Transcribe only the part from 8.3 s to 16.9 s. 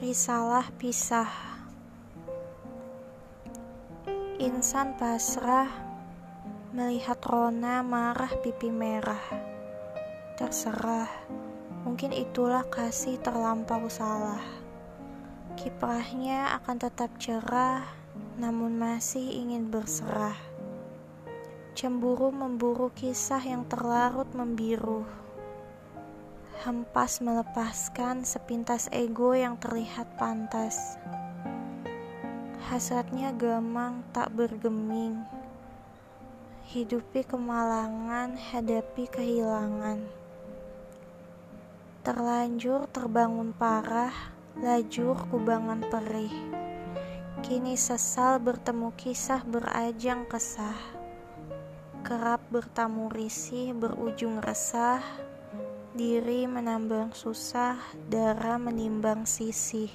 pipi merah. Terserah Mungkin itulah kasih terlampau salah. Kiprahnya akan